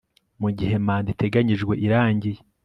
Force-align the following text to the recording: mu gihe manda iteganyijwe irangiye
mu 0.41 0.49
gihe 0.57 0.75
manda 0.85 1.07
iteganyijwe 1.15 1.73
irangiye 1.85 2.39